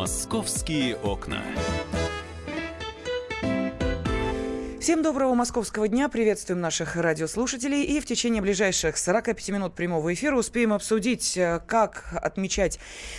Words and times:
Московские 0.00 0.96
окна. 0.96 1.42
Всем 4.80 5.02
доброго 5.02 5.34
московского 5.34 5.88
дня. 5.88 6.08
Приветствуем 6.08 6.62
наших 6.62 6.96
радиослушателей. 6.96 7.82
И 7.82 8.00
в 8.00 8.06
течение 8.06 8.40
ближайших 8.40 8.96
45 8.96 9.50
минут 9.50 9.74
прямого 9.74 10.14
эфира 10.14 10.38
успеем 10.38 10.72
обсудить, 10.72 11.36
э, 11.36 11.60
как 11.66 12.14
отмечать 12.14 12.78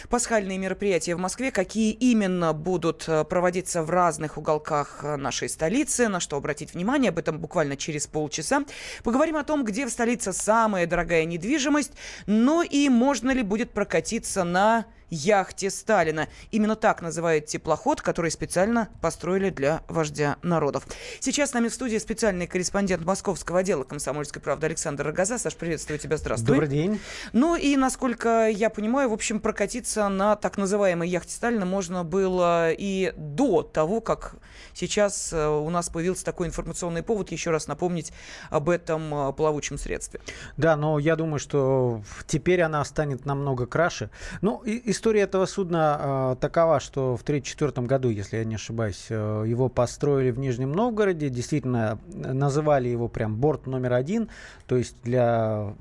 пасхальные 0.09 0.57
мероприятия 0.57 1.14
в 1.14 1.20
Москве, 1.20 1.52
какие 1.52 1.91
именно 1.91 2.52
будут 2.52 3.07
э, 3.07 3.25
проводиться 3.25 3.84
в 3.84 3.91
разных 3.91 4.39
уголках 4.39 5.02
э, 5.04 5.18
нашей 5.18 5.50
столицы, 5.50 6.07
на 6.07 6.20
что 6.20 6.36
обратить 6.36 6.73
внимание. 6.73 7.09
Об 7.09 7.20
этом 7.20 7.38
буквально 7.38 7.77
через 7.77 8.07
полчаса. 8.07 8.66
Поговорим 9.04 9.38
о 9.38 9.43
том, 9.43 9.63
где 9.63 9.86
в 9.86 9.91
столице 9.91 10.34
самая 10.34 10.88
дорогая 10.88 11.25
недвижимость, 11.25 11.91
но 12.25 12.63
и 12.63 12.89
можно 12.89 13.29
ли 13.29 13.43
будет 13.43 13.70
прокатиться 13.70 14.43
на 14.43 14.88
яхте 15.11 15.70
Сталина. 15.70 16.28
Именно 16.50 16.75
так 16.75 17.01
называют 17.01 17.46
теплоход, 17.46 18.01
который 18.01 18.32
специально 18.32 18.89
построили 19.01 19.51
для 19.51 19.84
вождя 19.87 20.37
народов. 20.42 20.87
Сейчас 21.20 21.51
с 21.51 21.54
нами 21.54 21.68
в 21.68 21.74
студии 21.74 21.97
специальный 21.97 22.47
корреспондент 22.47 23.06
московского 23.06 23.60
отдела 23.60 23.84
«Комсомольской 23.84 24.42
правды» 24.42 24.65
Александр 24.65 25.06
Рогоза. 25.06 25.37
Саш, 25.37 25.56
приветствую 25.56 26.00
тебя, 26.00 26.18
здравствуй. 26.18 26.56
Добрый 26.56 26.70
день. 26.70 27.00
Ну 27.34 27.56
и, 27.56 27.75
насколько 27.75 28.47
я 28.47 28.70
понимаю, 28.70 29.10
в 29.10 29.14
общем, 29.14 29.39
прокатиться 29.39 30.07
на 30.10 30.36
так 30.36 30.57
называемой 30.57 31.10
яхте 31.10 31.34
Сталина 31.34 31.65
можно 31.65 32.03
было 32.03 32.72
и 32.72 33.14
до 33.17 33.64
того, 33.64 34.02
как 34.02 34.36
сейчас 34.73 35.34
э, 35.34 35.48
у 35.48 35.70
нас 35.70 35.89
появился 35.89 36.23
такой 36.23 36.48
информационный 36.48 37.03
повод 37.03 37.31
еще 37.31 37.52
раз 37.52 37.67
напомнить 37.67 38.14
об 38.50 38.70
этом 38.70 39.14
э, 39.14 39.34
плавучем 39.34 39.78
средстве. 39.78 40.22
Да, 40.56 40.75
но 40.78 41.00
я 41.00 41.16
думаю, 41.16 41.39
что 41.39 42.02
теперь 42.28 42.62
она 42.62 42.84
станет 42.86 43.25
намного 43.25 43.66
краше. 43.66 44.09
Ну, 44.42 44.59
и, 44.59 44.94
история 45.02 45.22
этого 45.22 45.47
судна 45.47 45.98
э, 46.00 46.36
такова, 46.39 46.80
что 46.80 47.17
в 47.17 47.23
1934 47.23 47.88
году, 47.88 48.09
если 48.09 48.38
я 48.38 48.45
не 48.45 48.53
ошибаюсь, 48.53 49.08
э, 49.09 49.45
его 49.48 49.67
построили 49.67 50.30
в 50.30 50.38
Нижнем 50.38 50.73
Новгороде. 50.73 51.30
Действительно, 51.30 51.98
называли 52.14 52.88
его 52.88 53.08
прям 53.08 53.36
борт 53.36 53.66
номер 53.66 53.94
один. 53.94 54.30
То 54.67 54.78
есть 54.78 54.95
для 55.02 55.73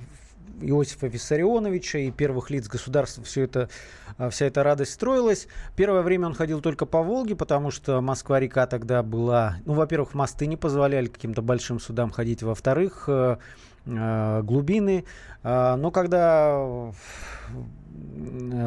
Иосифа 0.62 1.06
Виссарионовича 1.08 1.98
и 1.98 2.11
первых 2.11 2.48
лиц 2.48 2.67
государства 2.67 3.22
все 3.22 3.42
это, 3.42 3.69
э, 4.17 4.30
вся 4.30 4.47
эта 4.47 4.62
радость 4.62 4.95
строилась. 4.95 5.48
Первое 5.77 6.00
время 6.00 6.28
он 6.28 6.33
ходил 6.33 6.62
только 6.62 6.86
по 6.86 7.02
Волге, 7.02 7.36
потому 7.36 7.70
что 7.70 8.00
Москва-река 8.00 8.67
тогда 8.69 9.02
была... 9.02 9.56
Ну, 9.67 9.75
во-первых, 9.75 10.14
мосты 10.14 10.47
не 10.47 10.56
позволяли 10.56 11.08
каким-то 11.08 11.42
большим 11.42 11.78
судам 11.78 12.11
ходить. 12.11 12.42
Во-вторых, 12.42 13.05
э, 13.06 13.36
э, 13.84 14.42
глубины. 14.45 15.05
Но 15.42 15.91
когда 15.91 16.92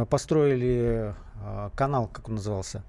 построили 0.10 1.14
канал, 1.76 2.10
как 2.12 2.30
он 2.30 2.36
назывался? 2.36 2.84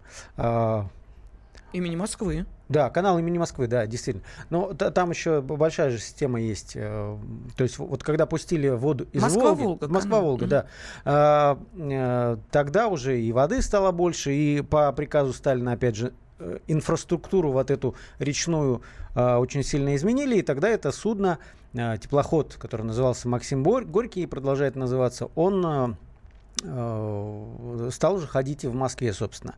Имени 1.75 1.97
Москвы. 1.97 2.47
Да, 2.69 2.89
канал 2.89 3.19
имени 3.19 3.37
Москвы, 3.37 3.67
да, 3.67 3.85
действительно. 3.87 4.25
Но 4.49 4.73
т- 4.73 4.91
там 4.93 5.11
еще 5.11 5.43
большая 5.43 5.91
же 5.91 5.99
система 5.99 6.41
есть. 6.41 6.73
Э, 6.77 7.19
то 7.57 7.65
есть 7.65 7.79
вот 7.79 8.03
когда 8.03 8.27
пустили 8.27 8.69
воду 8.69 9.07
из 9.13 9.21
Москва-Волга. 9.21 9.89
Москва-Волга, 9.89 10.47
да. 10.47 10.67
Э, 11.05 11.57
э, 11.77 12.37
тогда 12.51 12.87
уже 12.87 13.21
и 13.21 13.33
воды 13.33 13.61
стало 13.61 13.91
больше, 13.91 14.33
и 14.33 14.63
по 14.63 14.91
приказу 14.93 15.33
Сталина, 15.33 15.73
опять 15.73 15.97
же, 15.97 16.15
э, 16.39 16.59
инфраструктуру 16.69 17.51
вот 17.51 17.71
эту 17.71 17.97
речную 18.19 18.81
э, 19.15 19.35
очень 19.35 19.63
сильно 19.63 19.95
изменили, 19.97 20.37
и 20.39 20.43
тогда 20.43 20.69
это 20.69 20.91
судно, 20.91 21.39
э, 21.75 21.99
теплоход, 22.01 22.55
который 22.59 22.87
назывался 22.87 23.29
Максим 23.29 23.63
Горький, 23.63 24.27
продолжает 24.27 24.75
называться, 24.77 25.29
он... 25.35 25.67
Э, 25.67 25.89
Э, 25.91 25.95
стал 26.61 28.15
уже 28.15 28.27
ходить 28.27 28.65
и 28.65 28.69
в 28.69 28.75
Москве, 28.75 29.13
собственно. 29.13 29.55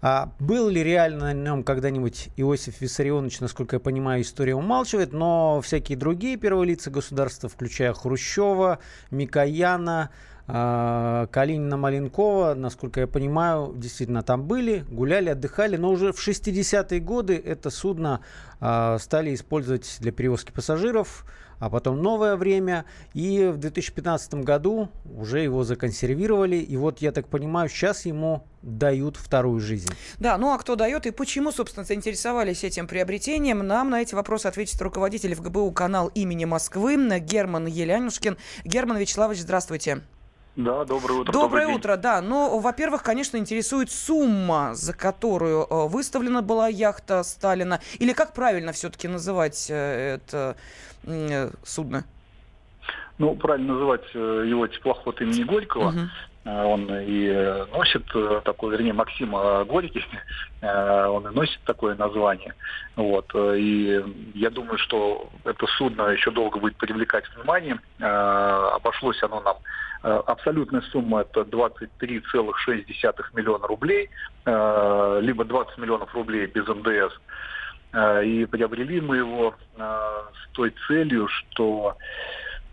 А 0.00 0.32
был 0.38 0.68
ли 0.68 0.82
реально 0.82 1.26
на 1.26 1.32
нем 1.32 1.62
когда-нибудь 1.64 2.28
Иосиф 2.36 2.80
Виссарионович, 2.80 3.40
насколько 3.40 3.76
я 3.76 3.80
понимаю, 3.80 4.22
история 4.22 4.54
умалчивает, 4.54 5.12
но 5.12 5.60
всякие 5.60 5.98
другие 5.98 6.36
первые 6.36 6.68
лица 6.68 6.90
государства, 6.90 7.48
включая 7.48 7.92
Хрущева, 7.92 8.78
Микояна, 9.10 10.10
э, 10.46 11.26
Калинина 11.32 11.76
Маленкова, 11.76 12.54
насколько 12.54 13.00
я 13.00 13.06
понимаю, 13.08 13.74
действительно 13.76 14.22
там 14.22 14.44
были, 14.44 14.84
гуляли, 14.88 15.30
отдыхали, 15.30 15.76
но 15.76 15.90
уже 15.90 16.12
в 16.12 16.26
60-е 16.26 17.00
годы 17.00 17.36
это 17.36 17.70
судно 17.70 18.20
э, 18.60 18.98
стали 19.00 19.34
использовать 19.34 19.96
для 19.98 20.12
перевозки 20.12 20.52
пассажиров, 20.52 21.24
а 21.58 21.70
потом 21.70 22.02
новое 22.02 22.36
время. 22.36 22.84
И 23.14 23.46
в 23.46 23.58
2015 23.58 24.34
году 24.34 24.88
уже 25.04 25.40
его 25.40 25.64
законсервировали. 25.64 26.56
И 26.56 26.76
вот, 26.76 27.00
я 27.00 27.12
так 27.12 27.28
понимаю, 27.28 27.68
сейчас 27.68 28.06
ему 28.06 28.44
дают 28.62 29.16
вторую 29.16 29.60
жизнь. 29.60 29.92
Да, 30.18 30.36
ну 30.36 30.52
а 30.52 30.58
кто 30.58 30.76
дает 30.76 31.06
и 31.06 31.10
почему, 31.10 31.52
собственно, 31.52 31.84
заинтересовались 31.84 32.64
этим 32.64 32.86
приобретением, 32.86 33.66
нам 33.66 33.90
на 33.90 34.02
эти 34.02 34.14
вопросы 34.14 34.46
ответит 34.46 34.80
руководитель 34.82 35.34
ФГБУ 35.34 35.70
канал 35.72 36.10
имени 36.14 36.44
Москвы 36.44 36.96
Герман 37.20 37.66
Елянушкин. 37.66 38.36
Герман 38.64 38.98
Вячеславович, 38.98 39.40
здравствуйте. 39.40 40.02
Да, 40.58 40.84
доброе 40.84 41.20
утро. 41.20 41.32
Доброе 41.32 41.68
утро, 41.68 41.96
да. 41.96 42.20
Ну, 42.20 42.58
во-первых, 42.58 43.04
конечно, 43.04 43.36
интересует 43.36 43.92
сумма, 43.92 44.74
за 44.74 44.92
которую 44.92 45.62
э, 45.62 45.86
выставлена 45.86 46.42
была 46.42 46.66
яхта 46.66 47.22
Сталина. 47.22 47.78
Или 48.00 48.12
как 48.12 48.34
правильно 48.34 48.72
все-таки 48.72 49.06
называть 49.06 49.68
э, 49.70 50.16
это 50.16 50.56
э, 51.04 51.50
судно? 51.62 52.02
Ну, 53.18 53.36
правильно 53.36 53.74
называть 53.74 54.12
его 54.14 54.66
теплоход 54.66 55.20
имени 55.20 55.44
Горького. 55.44 55.90
Угу. 55.90 55.98
Он 56.50 56.88
и 56.90 57.66
носит 57.72 58.06
такое, 58.44 58.76
вернее, 58.76 58.92
Максима 58.92 59.64
Горький, 59.64 60.04
он 60.62 61.26
и 61.26 61.34
носит 61.34 61.60
такое 61.64 61.94
название. 61.94 62.54
Вот. 62.96 63.26
И 63.34 64.02
я 64.34 64.50
думаю, 64.50 64.78
что 64.78 65.28
это 65.44 65.66
судно 65.78 66.04
еще 66.04 66.30
долго 66.30 66.58
будет 66.58 66.76
привлекать 66.76 67.24
внимание. 67.34 67.78
Обошлось 68.00 69.22
оно 69.22 69.40
нам 69.40 69.56
Э, 70.02 70.22
абсолютная 70.26 70.82
сумма 70.92 71.22
это 71.22 71.40
23,6 71.40 73.24
миллиона 73.34 73.66
рублей, 73.66 74.10
э, 74.44 75.18
либо 75.22 75.44
20 75.44 75.78
миллионов 75.78 76.14
рублей 76.14 76.46
без 76.46 76.66
НДС. 76.66 77.12
Э, 77.92 78.24
и 78.24 78.46
приобрели 78.46 79.00
мы 79.00 79.16
его 79.16 79.54
с 79.76 80.52
той 80.52 80.74
целью, 80.86 81.28
что 81.28 81.96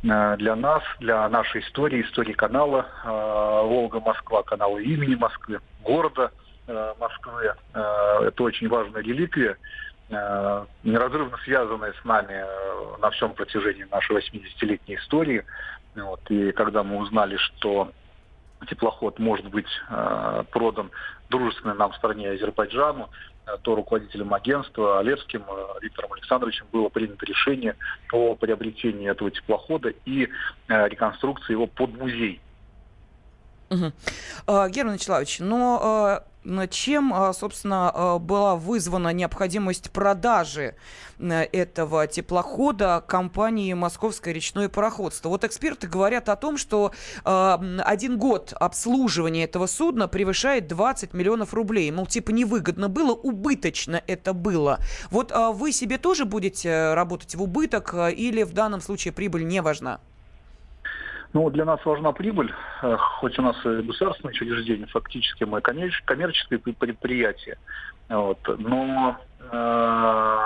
для 0.03 0.56
нас, 0.56 0.83
для 1.00 1.28
нашей 1.29 1.61
истории, 1.61 2.03
истории 2.03 2.33
канала 2.33 2.85
Волга-Москва, 3.03 4.44
канала 4.44 4.78
имени 4.78 5.16
Москвы, 5.16 5.59
города 5.83 6.31
Москвы, 7.00 7.53
это 7.73 8.44
очень 8.44 8.67
важная 8.69 9.01
реликвия, 9.01 9.57
неразрывно 10.09 11.38
связанная 11.44 11.94
с 12.00 12.06
нами 12.06 12.45
на 13.01 13.09
всем 13.11 13.33
протяжении 13.33 13.88
нашей 13.89 14.17
80-летней 14.17 14.95
истории– 14.95 15.44
вот, 15.95 16.19
и 16.29 16.51
когда 16.51 16.83
мы 16.83 16.97
узнали, 16.97 17.38
что 17.38 17.91
теплоход 18.67 19.19
может 19.19 19.47
быть 19.47 19.67
э, 19.89 20.44
продан 20.51 20.91
дружественной 21.29 21.75
нам 21.75 21.94
стране 21.94 22.31
Азербайджану, 22.31 23.03
э, 23.03 23.34
то 23.61 23.75
руководителем 23.75 24.33
агентства 24.33 25.00
Олевским 25.00 25.44
э, 25.47 25.79
Виктором 25.81 26.13
Александровичем 26.13 26.66
было 26.72 26.89
принято 26.89 27.25
решение 27.25 27.75
о 28.11 28.35
приобретении 28.35 29.09
этого 29.09 29.31
теплохода 29.31 29.94
и 30.06 30.28
э, 30.67 30.88
реконструкции 30.89 31.53
его 31.53 31.67
под 31.67 31.94
музей. 31.97 32.41
Угу. 33.69 33.91
Герман 34.69 34.94
Вячеславович, 34.94 35.39
но 35.39 36.22
чем, 36.69 37.13
а, 37.13 37.33
собственно, 37.33 37.91
а, 37.94 38.19
была 38.19 38.56
вызвана 38.56 39.13
необходимость 39.13 39.91
продажи 39.91 40.75
этого 41.17 42.07
теплохода 42.07 43.03
компании 43.07 43.73
«Московское 43.73 44.33
речное 44.33 44.67
пароходство». 44.67 45.29
Вот 45.29 45.44
эксперты 45.44 45.88
говорят 45.88 46.28
о 46.29 46.35
том, 46.35 46.57
что 46.57 46.91
а, 47.23 47.62
один 47.83 48.18
год 48.18 48.53
обслуживания 48.59 49.45
этого 49.45 49.68
судна 49.68 50.07
превышает 50.07 50.68
20 50.68 51.13
миллионов 51.13 51.53
рублей. 51.53 51.89
Мол, 51.92 52.06
типа 52.06 52.31
невыгодно 52.31 52.89
было, 52.89 53.13
убыточно 53.13 54.01
это 54.07 54.33
было. 54.33 54.80
Вот 55.09 55.31
вы 55.53 55.71
себе 55.71 55.97
тоже 55.97 56.25
будете 56.25 56.94
работать 56.94 57.36
в 57.36 57.42
убыток 57.42 57.95
или 58.15 58.44
в 58.44 58.53
данном 58.53 58.81
случае 58.81 59.13
прибыль 59.13 59.45
не 59.45 59.62
важна? 59.62 60.00
Ну, 61.35 61.49
для 61.49 61.65
нас 61.65 61.83
важна 61.83 62.13
прибыль, 62.13 62.53
э, 62.81 62.95
хоть 62.97 63.37
у 63.37 63.41
нас 63.41 63.57
и 63.65 63.81
государственное 63.81 64.31
учреждение, 64.31 64.87
фактически 64.87 65.43
мы 65.43 65.59
коммерческое 65.59 66.59
предприятие, 66.59 67.57
вот, 68.07 68.39
но 68.57 69.17
э, 69.51 70.37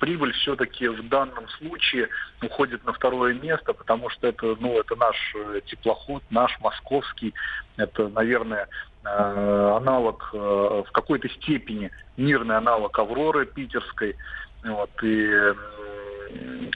прибыль 0.00 0.32
все-таки 0.32 0.88
в 0.88 1.08
данном 1.08 1.48
случае 1.50 2.08
уходит 2.42 2.84
на 2.84 2.92
второе 2.92 3.34
место, 3.34 3.74
потому 3.74 4.10
что 4.10 4.26
это, 4.26 4.56
ну, 4.58 4.76
это 4.80 4.96
наш 4.96 5.16
э, 5.36 5.60
теплоход, 5.66 6.24
наш 6.30 6.58
московский, 6.58 7.32
это, 7.76 8.08
наверное, 8.08 8.66
э, 9.04 9.76
аналог 9.76 10.30
э, 10.32 10.36
в 10.36 10.90
какой-то 10.90 11.28
степени 11.28 11.92
мирный 12.16 12.56
аналог 12.56 12.98
Авроры 12.98 13.46
питерской, 13.46 14.16
вот, 14.64 14.90
и 15.00 15.54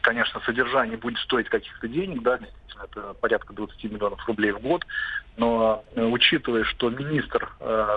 конечно, 0.03 0.41
содержание 0.41 0.97
будет 0.97 1.19
стоить 1.19 1.49
каких-то 1.49 1.89
денег, 1.89 2.23
да, 2.23 2.39
это 2.83 3.15
порядка 3.15 3.53
20 3.53 3.85
миллионов 3.85 4.27
рублей 4.27 4.53
в 4.53 4.61
год. 4.61 4.87
Но 5.37 5.85
учитывая, 5.95 6.65
что 6.65 6.91
министр 6.91 7.51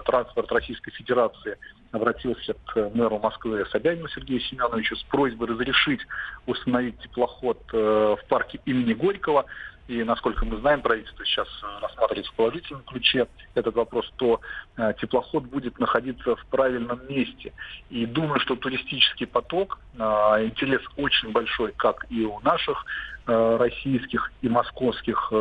транспорта 0.05 0.55
Российской 0.55 0.91
Федерации 0.91 1.57
обратился 1.91 2.55
к 2.65 2.89
мэру 2.93 3.19
Москвы 3.19 3.65
Собянину 3.71 4.07
Сергею 4.09 4.39
Семеновичу 4.41 4.95
с 4.95 5.03
просьбой 5.03 5.47
разрешить 5.47 6.01
установить 6.45 6.99
теплоход 6.99 7.59
в 7.71 8.19
парке 8.27 8.59
имени 8.65 8.93
Горького, 8.93 9.45
и, 9.87 10.03
насколько 10.03 10.45
мы 10.45 10.57
знаем, 10.57 10.81
правительство 10.81 11.25
сейчас 11.25 11.47
э, 11.63 11.81
рассматривает 11.81 12.27
в 12.27 12.33
положительном 12.33 12.83
ключе 12.83 13.27
этот 13.55 13.75
вопрос, 13.75 14.11
то 14.17 14.39
э, 14.77 14.93
теплоход 14.99 15.45
будет 15.45 15.79
находиться 15.79 16.35
в 16.35 16.45
правильном 16.45 17.01
месте. 17.09 17.53
И 17.89 18.05
думаю, 18.05 18.39
что 18.39 18.55
туристический 18.55 19.27
поток, 19.27 19.79
э, 19.95 19.99
интерес 20.45 20.81
очень 20.97 21.31
большой, 21.31 21.73
как 21.73 22.05
и 22.09 22.25
у 22.25 22.39
наших 22.41 22.85
российских 23.27 24.31
и 24.41 24.49
московских 24.49 25.31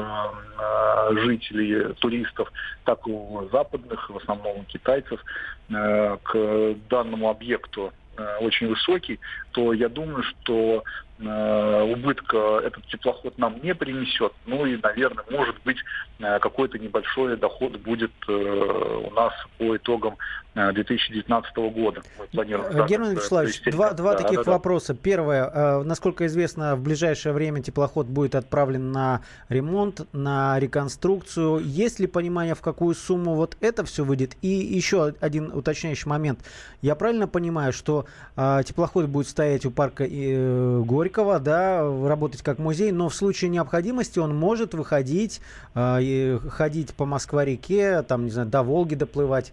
жителей, 1.13 1.95
туристов, 1.95 2.53
так 2.85 3.07
и 3.07 3.11
у 3.11 3.49
западных, 3.51 4.11
в 4.11 4.17
основном 4.19 4.65
китайцев, 4.67 5.25
э, 5.71 6.17
к 6.23 6.75
данному 6.91 7.31
объекту 7.31 7.93
очень 8.41 8.69
высокий, 8.69 9.19
то 9.53 9.73
я 9.73 9.89
думаю, 9.89 10.23
что 10.23 10.85
убытка 11.21 12.61
этот 12.65 12.87
теплоход 12.87 13.37
нам 13.39 13.61
не 13.63 13.75
принесет. 13.75 14.33
Ну 14.47 14.65
и, 14.67 14.77
наверное, 14.77 15.25
может 15.31 15.57
быть, 15.65 15.79
э, 16.19 16.39
какой-то 16.39 16.79
небольшой 16.79 17.37
доход 17.37 17.77
будет 17.77 18.13
э, 18.29 18.33
у 18.33 19.11
нас 19.11 19.33
по 19.59 19.77
итогам 19.77 20.17
2019 20.55 21.57
года. 21.73 22.03
Герман 22.33 23.13
Вячеславович, 23.13 23.63
два, 23.71 23.93
два 23.93 24.13
да, 24.15 24.23
таких 24.23 24.45
да, 24.45 24.51
вопроса. 24.53 24.95
Да. 24.95 25.01
Первое. 25.01 25.85
Насколько 25.85 26.27
известно, 26.27 26.75
в 26.75 26.83
ближайшее 26.83 27.33
время 27.33 27.63
теплоход 27.63 28.07
будет 28.07 28.35
отправлен 28.35 28.91
на 28.91 29.21
ремонт, 29.49 30.13
на 30.13 30.59
реконструкцию. 30.59 31.61
Есть 31.61 32.01
ли 32.01 32.09
понимание, 32.09 32.57
в 32.57 32.63
какую 32.63 32.97
сумму 32.97 33.35
вот 33.37 33.57
это 33.61 33.85
все 33.85 34.05
выйдет? 34.05 34.37
И 34.43 34.49
еще 34.49 35.15
один 35.21 35.53
уточняющий 35.53 36.09
момент. 36.09 36.41
Я 36.83 36.97
правильно 36.97 37.29
понимаю, 37.29 37.73
что 37.73 38.07
теплоход 38.35 39.07
будет 39.07 39.29
стоять 39.29 39.65
у 39.67 39.71
парка 39.71 40.05
э, 40.05 40.81
Горького, 40.81 41.10
Горького, 41.11 41.41
да, 41.41 41.83
работать 42.07 42.41
как 42.43 42.61
музей, 42.61 42.93
но 42.93 43.09
в 43.09 43.15
случае 43.15 43.51
необходимости 43.51 44.21
он 44.21 44.33
может 44.33 44.75
выходить, 44.75 45.41
э, 45.75 46.39
ходить 46.51 46.95
по 46.95 47.05
Москва-реке, 47.05 48.03
там, 48.03 48.27
не 48.27 48.31
знаю, 48.31 48.49
до 48.49 48.63
Волги 48.63 48.95
доплывать. 48.95 49.53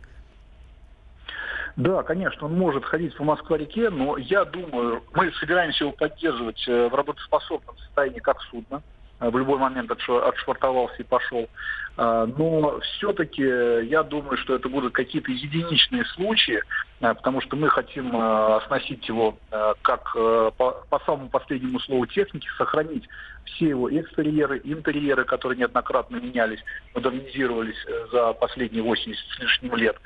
Да, 1.76 2.04
конечно, 2.04 2.46
он 2.46 2.54
может 2.56 2.86
ходить 2.86 3.16
по 3.18 3.24
Москва-реке, 3.24 3.90
но 3.90 4.18
я 4.18 4.46
думаю, 4.46 5.02
мы 5.16 5.32
собираемся 5.40 5.86
его 5.86 5.94
поддерживать 5.94 6.64
э, 6.68 6.90
в 6.90 6.94
работоспособном 6.94 7.76
состоянии 7.80 8.20
как 8.20 8.40
судно. 8.52 8.84
Э, 9.20 9.32
в 9.32 9.38
любой 9.38 9.58
момент 9.58 9.90
отшвартовался 9.92 10.98
и 11.00 11.04
пошел. 11.04 11.50
Но 11.98 12.80
все-таки 12.82 13.42
я 13.42 14.04
думаю, 14.04 14.38
что 14.38 14.54
это 14.54 14.70
будут 14.70 14.94
какие-то 14.94 15.32
единичные 15.32 16.06
случаи, 16.06 16.62
э, 16.97 16.97
потому 17.00 17.42
что 17.42 17.56
мы 17.56 17.70
хотим 17.70 18.16
э, 18.16 18.56
оснастить 18.58 19.08
его 19.08 19.38
как 19.82 20.14
по, 20.14 21.02
самому 21.06 21.30
последнему 21.30 21.80
слову 21.80 22.06
техники, 22.06 22.48
сохранить 22.58 23.08
все 23.46 23.70
его 23.70 23.90
экстерьеры, 23.90 24.60
интерьеры, 24.64 25.24
которые 25.24 25.60
неоднократно 25.60 26.18
менялись, 26.18 26.60
модернизировались 26.94 27.78
за 28.12 28.34
последние 28.34 28.84
80 28.84 29.16
с 29.16 29.40
лишним 29.40 29.76
лет. 29.76 29.98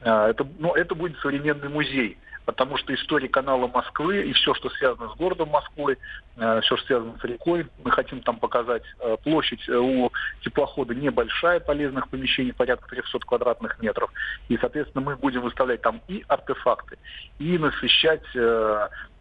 Это, 0.00 0.46
но 0.58 0.74
это 0.74 0.94
будет 0.94 1.18
современный 1.20 1.68
музей 1.68 2.18
потому 2.44 2.76
что 2.76 2.94
история 2.94 3.28
канала 3.28 3.66
Москвы 3.68 4.22
и 4.22 4.32
все, 4.32 4.54
что 4.54 4.70
связано 4.70 5.08
с 5.12 5.16
городом 5.16 5.50
Москвой, 5.50 5.98
э, 6.36 6.60
все, 6.62 6.76
что 6.76 6.86
связано 6.86 7.18
с 7.18 7.24
рекой, 7.24 7.66
мы 7.84 7.90
хотим 7.90 8.20
там 8.20 8.36
показать 8.36 8.82
э, 9.00 9.16
площадь 9.22 9.68
э, 9.68 9.76
у 9.76 10.10
теплохода 10.42 10.94
небольшая, 10.94 11.60
полезных 11.60 12.08
помещений, 12.08 12.52
порядка 12.52 12.88
300 12.88 13.18
квадратных 13.20 13.80
метров. 13.80 14.12
И, 14.48 14.56
соответственно, 14.58 15.04
мы 15.04 15.16
будем 15.16 15.42
выставлять 15.42 15.82
там 15.82 16.00
и 16.08 16.24
артефакты, 16.32 16.98
и 17.38 17.58
насыщать 17.58 18.24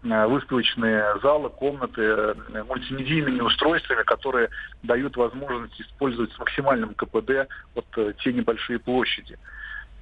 выставочные 0.04 1.20
залы, 1.22 1.50
комнаты 1.50 2.36
мультимедийными 2.68 3.42
устройствами, 3.42 4.02
которые 4.04 4.50
дают 4.82 5.16
возможность 5.16 5.80
использовать 5.80 6.32
с 6.34 6.40
максимальным 6.40 6.96
КПД 6.96 7.48
вот 7.76 7.86
те 8.24 8.34
небольшие 8.34 8.80
площади. 8.80 9.38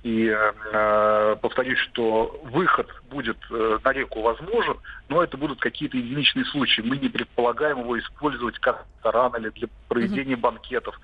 И 0.02 0.30
э, 0.30 1.36
повторюсь, 1.42 1.80
что 1.80 2.40
выход 2.46 2.88
будет 3.10 3.38
э, 3.52 3.80
на 3.84 3.92
реку 3.92 4.22
возможен, 4.22 4.78
но 5.10 5.22
это 5.22 5.36
будут 5.36 5.60
какие-то 5.60 5.98
единичные 5.98 6.46
случаи. 6.46 6.82
Мы 6.82 6.98
не 6.98 7.10
предполагаем 7.10 7.80
его 7.80 8.00
использовать 8.00 8.58
как 8.60 8.86
ресторан 8.96 9.36
или 9.36 9.50
для 9.50 9.68
проведения 9.90 10.36
mm-hmm. 10.36 10.40
банкетов. 10.40 10.98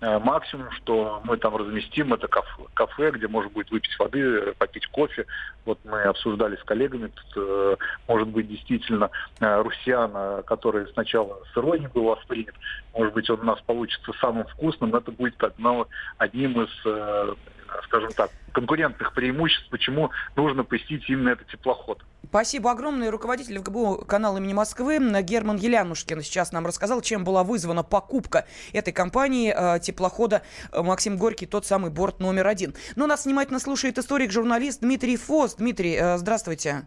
Э, 0.00 0.18
максимум, 0.18 0.70
что 0.72 1.20
мы 1.24 1.36
там 1.36 1.56
разместим, 1.56 2.14
это 2.14 2.26
кафе, 2.26 2.62
кафе, 2.72 3.10
где 3.10 3.28
можно 3.28 3.50
будет 3.50 3.70
выпить 3.70 3.98
воды, 3.98 4.54
попить 4.56 4.86
кофе. 4.86 5.26
Вот 5.66 5.78
мы 5.84 6.00
обсуждали 6.02 6.56
с 6.56 6.64
коллегами, 6.64 7.08
тут, 7.08 7.32
э, 7.36 7.76
может 8.08 8.28
быть, 8.28 8.48
действительно 8.48 9.10
э, 9.40 9.60
русиан, 9.60 10.42
который 10.44 10.88
сначала 10.94 11.38
сырой 11.52 11.80
не 11.80 11.88
был 11.88 12.04
воспринят, 12.04 12.54
может 12.94 13.12
быть, 13.12 13.28
он 13.28 13.40
у 13.40 13.44
нас 13.44 13.60
получится 13.60 14.12
самым 14.20 14.46
вкусным, 14.46 14.94
это 14.94 15.12
будет 15.12 15.42
одно, 15.42 15.86
одним 16.16 16.62
из 16.62 17.36
скажем 17.84 18.12
так, 18.12 18.30
конкурентных 18.52 19.12
преимуществ, 19.14 19.68
почему 19.70 20.10
нужно 20.36 20.64
посетить 20.64 21.08
именно 21.08 21.30
этот 21.30 21.48
теплоход. 21.48 22.02
Спасибо 22.24 22.70
огромное. 22.70 23.10
Руководитель 23.10 23.58
ФГБУ 23.58 24.04
канала 24.06 24.38
имени 24.38 24.52
Москвы 24.52 24.98
Герман 25.22 25.56
Елянушкин 25.56 26.22
сейчас 26.22 26.52
нам 26.52 26.66
рассказал, 26.66 27.00
чем 27.00 27.24
была 27.24 27.42
вызвана 27.42 27.82
покупка 27.82 28.46
этой 28.72 28.92
компании 28.92 29.52
э, 29.54 29.80
теплохода 29.80 30.42
э, 30.70 30.82
Максим 30.82 31.16
Горький, 31.16 31.46
тот 31.46 31.66
самый 31.66 31.90
борт 31.90 32.20
номер 32.20 32.46
один. 32.46 32.74
Но 32.94 33.06
нас 33.06 33.24
внимательно 33.24 33.58
слушает 33.58 33.98
историк-журналист 33.98 34.80
Дмитрий 34.80 35.16
Фос. 35.16 35.56
Дмитрий, 35.56 35.96
э, 35.96 36.18
здравствуйте. 36.18 36.84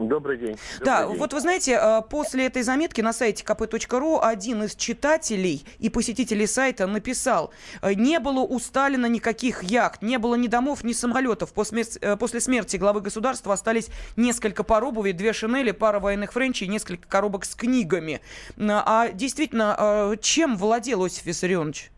Добрый 0.00 0.38
день. 0.38 0.56
Добрый 0.78 0.84
да, 0.84 1.06
день. 1.06 1.18
вот 1.18 1.32
вы 1.34 1.40
знаете, 1.40 1.78
э, 1.78 2.00
после 2.08 2.46
этой 2.46 2.62
заметки 2.62 3.02
на 3.02 3.12
сайте 3.12 3.44
kp.ru 3.44 4.18
один 4.22 4.62
из 4.62 4.74
читателей 4.74 5.62
и 5.78 5.90
посетителей 5.90 6.46
сайта 6.46 6.86
написал, 6.86 7.52
э, 7.82 7.92
не 7.92 8.18
было 8.18 8.40
у 8.40 8.58
Сталина 8.58 9.04
никаких 9.04 9.62
яхт, 9.62 10.00
не 10.00 10.18
было 10.18 10.36
ни 10.36 10.46
домов, 10.46 10.84
ни 10.84 10.92
самолетов. 10.92 11.52
После, 11.52 11.84
э, 12.00 12.16
после 12.16 12.40
смерти 12.40 12.78
главы 12.78 13.02
государства 13.02 13.52
остались 13.52 13.90
несколько 14.16 14.64
пар 14.64 14.84
обуви, 14.84 15.12
две 15.12 15.34
шинели, 15.34 15.72
пара 15.72 16.00
военных 16.00 16.32
френчей 16.32 16.66
несколько 16.66 17.06
коробок 17.06 17.44
с 17.44 17.54
книгами. 17.54 18.22
А 18.58 19.08
действительно, 19.12 20.16
чем 20.22 20.56
владел 20.56 21.04
Осиф 21.04 21.26
Виссарионович? 21.26 21.90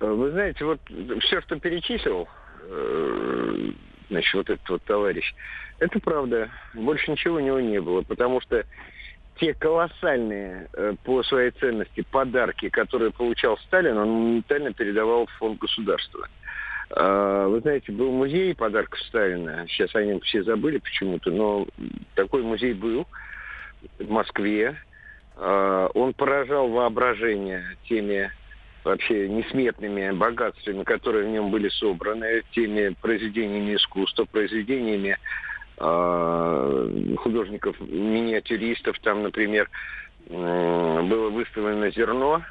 Вы 0.00 0.30
знаете, 0.32 0.64
вот 0.64 0.80
все, 1.20 1.40
что 1.42 1.58
перечислил, 1.58 2.26
значит, 4.08 4.34
вот 4.34 4.50
этот 4.50 4.68
вот 4.68 4.82
товарищ, 4.84 5.34
это 5.78 5.98
правда. 6.00 6.50
Больше 6.74 7.10
ничего 7.10 7.36
у 7.36 7.40
него 7.40 7.60
не 7.60 7.80
было, 7.80 8.02
потому 8.02 8.40
что 8.40 8.64
те 9.40 9.54
колоссальные 9.54 10.68
э, 10.72 10.94
по 11.04 11.22
своей 11.22 11.50
ценности 11.52 12.04
подарки, 12.10 12.68
которые 12.68 13.12
получал 13.12 13.56
Сталин, 13.58 13.96
он 13.96 14.08
моментально 14.10 14.72
передавал 14.72 15.26
в 15.26 15.32
фонд 15.38 15.58
государства. 15.58 16.28
Э, 16.90 17.46
вы 17.48 17.60
знаете, 17.60 17.92
был 17.92 18.10
музей 18.10 18.54
подарков 18.54 18.98
Сталина. 19.02 19.64
Сейчас 19.68 19.94
о 19.94 20.02
нем 20.02 20.20
все 20.20 20.42
забыли 20.42 20.78
почему-то, 20.78 21.30
но 21.30 21.66
такой 22.14 22.42
музей 22.42 22.74
был 22.74 23.06
в 23.98 24.10
Москве. 24.10 24.76
Э, 25.36 25.88
он 25.94 26.14
поражал 26.14 26.68
воображение 26.68 27.64
теми 27.88 28.30
вообще 28.88 29.28
несметными 29.28 30.10
богатствами, 30.12 30.82
которые 30.82 31.26
в 31.26 31.30
нем 31.30 31.50
были 31.50 31.68
собраны, 31.68 32.42
теми 32.52 32.94
произведениями 33.00 33.76
искусства, 33.76 34.24
произведениями 34.24 35.18
а, 35.76 36.90
художников-миниатюристов. 37.18 38.98
Там, 39.00 39.22
например, 39.22 39.68
было 40.28 41.30
выставлено 41.30 41.90
зерно 41.90 42.42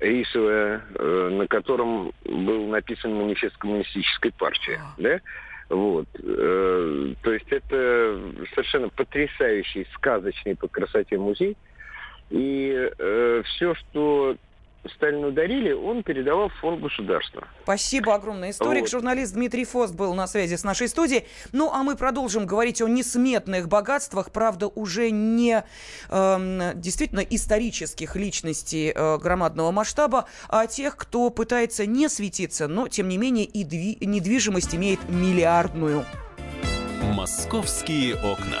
рисовое, 0.00 0.82
э, 0.94 1.28
на 1.32 1.46
котором 1.46 2.12
был 2.24 2.66
написан 2.68 3.14
манифест 3.14 3.56
коммунистической 3.58 4.32
партии. 4.32 4.80
Да? 4.96 5.20
Вот. 5.68 6.06
Э, 6.22 7.14
то 7.22 7.32
есть 7.32 7.52
это 7.52 8.18
совершенно 8.54 8.88
потрясающий, 8.88 9.86
сказочный 9.94 10.56
по 10.56 10.68
красоте 10.68 11.18
музей. 11.18 11.56
И 12.30 12.90
э, 12.98 13.42
все, 13.44 13.74
что 13.74 14.36
Сталину 14.88 15.30
дарили, 15.30 15.72
он 15.72 16.02
передавал 16.02 16.48
в 16.48 16.54
фонд 16.54 16.80
государства. 16.80 17.46
Спасибо 17.64 18.14
огромное. 18.14 18.50
Историк, 18.50 18.82
вот. 18.82 18.90
журналист 18.90 19.34
Дмитрий 19.34 19.64
Фост 19.64 19.94
был 19.94 20.14
на 20.14 20.26
связи 20.26 20.56
с 20.56 20.64
нашей 20.64 20.88
студией. 20.88 21.26
Ну, 21.52 21.70
а 21.70 21.82
мы 21.82 21.96
продолжим 21.96 22.46
говорить 22.46 22.80
о 22.80 22.88
несметных 22.88 23.68
богатствах, 23.68 24.32
правда, 24.32 24.68
уже 24.68 25.10
не 25.10 25.64
э, 26.08 26.72
действительно 26.76 27.20
исторических 27.20 28.16
личностей 28.16 28.92
э, 28.94 29.18
громадного 29.18 29.70
масштаба, 29.70 30.26
а 30.48 30.66
тех, 30.66 30.96
кто 30.96 31.28
пытается 31.28 31.84
не 31.84 32.08
светиться, 32.08 32.66
но, 32.66 32.88
тем 32.88 33.08
не 33.08 33.18
менее, 33.18 33.44
и 33.44 33.64
дви- 33.64 34.02
недвижимость 34.04 34.74
имеет 34.74 35.00
миллиардную. 35.08 36.06
«Московские 37.02 38.14
окна». 38.14 38.60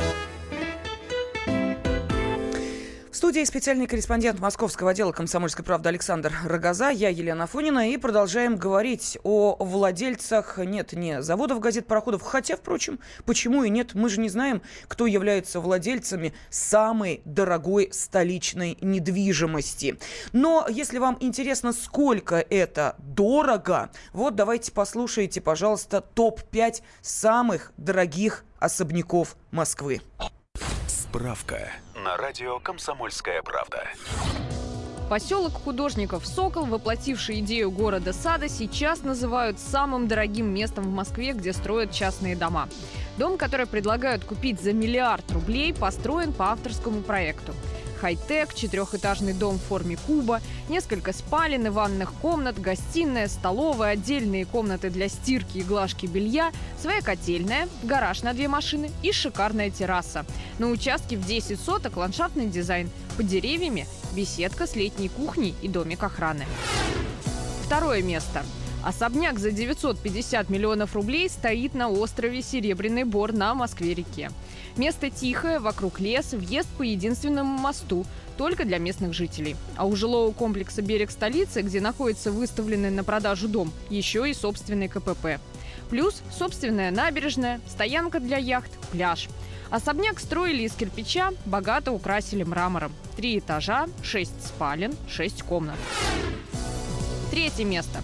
Студии 3.31 3.45
специальный 3.45 3.87
корреспондент 3.87 4.41
московского 4.41 4.91
отдела 4.91 5.13
«Комсомольской 5.13 5.63
правды» 5.63 5.87
Александр 5.87 6.33
Рогоза, 6.43 6.89
я 6.89 7.07
Елена 7.07 7.47
Фонина, 7.47 7.89
и 7.89 7.95
продолжаем 7.95 8.57
говорить 8.57 9.17
о 9.23 9.55
владельцах, 9.57 10.57
нет, 10.57 10.91
не 10.91 11.21
заводов 11.21 11.61
газет, 11.61 11.87
пароходов, 11.87 12.23
хотя, 12.23 12.57
впрочем, 12.57 12.99
почему 13.23 13.63
и 13.63 13.69
нет, 13.69 13.93
мы 13.93 14.09
же 14.09 14.19
не 14.19 14.27
знаем, 14.27 14.61
кто 14.89 15.05
является 15.05 15.61
владельцами 15.61 16.33
самой 16.49 17.21
дорогой 17.23 17.87
столичной 17.93 18.77
недвижимости. 18.81 19.97
Но 20.33 20.67
если 20.69 20.97
вам 20.97 21.15
интересно, 21.21 21.71
сколько 21.71 22.35
это 22.35 22.97
дорого, 22.97 23.91
вот 24.11 24.35
давайте 24.35 24.73
послушайте, 24.73 25.39
пожалуйста, 25.39 26.01
топ-5 26.01 26.81
самых 27.01 27.71
дорогих 27.77 28.43
особняков 28.59 29.37
Москвы. 29.51 30.01
Справка 31.11 31.69
на 31.93 32.15
радио 32.15 32.59
«Комсомольская 32.59 33.41
правда». 33.41 33.83
Поселок 35.09 35.51
художников 35.51 36.25
«Сокол», 36.25 36.63
воплотивший 36.63 37.41
идею 37.41 37.69
города 37.69 38.13
сада, 38.13 38.47
сейчас 38.47 39.03
называют 39.03 39.59
самым 39.59 40.07
дорогим 40.07 40.53
местом 40.53 40.85
в 40.85 40.91
Москве, 40.91 41.33
где 41.33 41.51
строят 41.51 41.91
частные 41.91 42.37
дома. 42.37 42.69
Дом, 43.17 43.37
который 43.37 43.65
предлагают 43.65 44.23
купить 44.23 44.61
за 44.61 44.71
миллиард 44.71 45.29
рублей, 45.33 45.73
построен 45.73 46.31
по 46.31 46.53
авторскому 46.53 47.01
проекту 47.01 47.53
хай-тек, 48.01 48.55
четырехэтажный 48.55 49.33
дом 49.33 49.59
в 49.59 49.61
форме 49.61 49.95
куба, 50.07 50.41
несколько 50.69 51.13
спален 51.13 51.67
и 51.67 51.69
ванных 51.69 52.13
комнат, 52.15 52.59
гостиная, 52.59 53.27
столовая, 53.27 53.93
отдельные 53.93 54.45
комнаты 54.45 54.89
для 54.89 55.07
стирки 55.07 55.59
и 55.59 55.63
глажки 55.63 56.07
белья, 56.07 56.51
своя 56.81 57.01
котельная, 57.01 57.69
гараж 57.83 58.23
на 58.23 58.33
две 58.33 58.47
машины 58.47 58.89
и 59.03 59.11
шикарная 59.11 59.69
терраса. 59.69 60.25
На 60.57 60.67
участке 60.67 61.15
в 61.15 61.27
10 61.27 61.59
соток 61.59 61.95
ландшафтный 61.95 62.47
дизайн. 62.47 62.89
Под 63.17 63.27
деревьями 63.27 63.85
беседка 64.13 64.65
с 64.65 64.75
летней 64.75 65.09
кухней 65.09 65.53
и 65.61 65.67
домик 65.67 66.01
охраны. 66.01 66.45
Второе 67.65 68.01
место. 68.01 68.43
Особняк 68.83 69.37
за 69.37 69.51
950 69.51 70.49
миллионов 70.49 70.95
рублей 70.95 71.29
стоит 71.29 71.75
на 71.75 71.89
острове 71.89 72.41
Серебряный 72.41 73.03
Бор 73.03 73.31
на 73.31 73.53
Москве-реке. 73.53 74.31
Место 74.75 75.11
тихое, 75.11 75.59
вокруг 75.59 75.99
лес, 75.99 76.33
въезд 76.33 76.67
по 76.77 76.83
единственному 76.83 77.59
мосту, 77.59 78.05
только 78.37 78.65
для 78.65 78.79
местных 78.79 79.13
жителей. 79.13 79.55
А 79.75 79.85
у 79.85 79.95
жилого 79.95 80.31
комплекса 80.31 80.81
«Берег 80.81 81.11
столицы», 81.11 81.61
где 81.61 81.79
находится 81.79 82.31
выставленный 82.31 82.89
на 82.89 83.03
продажу 83.03 83.47
дом, 83.47 83.71
еще 83.89 84.27
и 84.27 84.33
собственный 84.33 84.87
КПП. 84.87 85.39
Плюс 85.91 86.23
собственная 86.35 86.89
набережная, 86.89 87.61
стоянка 87.67 88.19
для 88.19 88.37
яхт, 88.37 88.71
пляж. 88.91 89.27
Особняк 89.69 90.19
строили 90.19 90.63
из 90.63 90.73
кирпича, 90.73 91.31
богато 91.45 91.91
украсили 91.91 92.43
мрамором. 92.43 92.91
Три 93.15 93.37
этажа, 93.37 93.87
шесть 94.01 94.45
спален, 94.45 94.95
шесть 95.07 95.43
комнат. 95.43 95.77
Третье 97.29 97.63
место. 97.63 98.01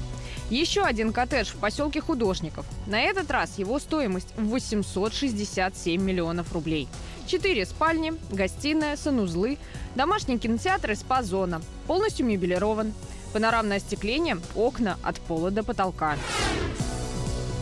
Еще 0.49 0.83
один 0.83 1.11
коттедж 1.11 1.49
в 1.49 1.57
поселке 1.57 1.99
Художников. 1.99 2.65
На 2.85 3.01
этот 3.01 3.29
раз 3.31 3.57
его 3.57 3.79
стоимость 3.79 4.29
867 4.37 6.01
миллионов 6.01 6.53
рублей. 6.53 6.87
Четыре 7.25 7.65
спальни, 7.65 8.13
гостиная, 8.31 8.95
санузлы, 8.95 9.57
домашний 9.95 10.39
кинотеатр 10.39 10.91
и 10.91 10.95
спа-зона. 10.95 11.61
Полностью 11.85 12.25
мебелирован. 12.25 12.93
Панорамное 13.33 13.77
остекление, 13.77 14.37
окна 14.55 14.97
от 15.03 15.19
пола 15.19 15.51
до 15.51 15.63
потолка. 15.63 16.15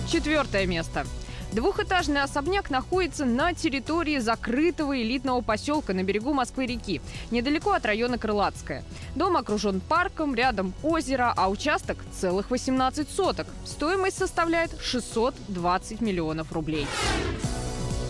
Четвертое 0.07 0.67
место. 0.67 1.07
Двухэтажный 1.55 2.21
особняк 2.21 2.69
находится 2.69 3.23
на 3.23 3.53
территории 3.53 4.17
закрытого 4.17 5.01
элитного 5.01 5.39
поселка 5.39 5.93
на 5.93 6.03
берегу 6.03 6.33
Москвы-реки, 6.33 6.99
недалеко 7.31 7.71
от 7.71 7.85
района 7.85 8.17
Крылатская. 8.17 8.83
Дом 9.15 9.37
окружен 9.37 9.79
парком, 9.79 10.35
рядом 10.35 10.73
озеро, 10.83 11.33
а 11.33 11.49
участок 11.49 11.97
целых 12.11 12.51
18 12.51 13.09
соток. 13.09 13.47
Стоимость 13.63 14.17
составляет 14.17 14.77
620 14.81 16.01
миллионов 16.01 16.51
рублей. 16.51 16.87